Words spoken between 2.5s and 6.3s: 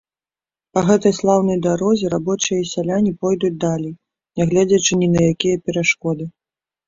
і сяляне пойдуць далей, нягледзячы ні на якія перашкоды.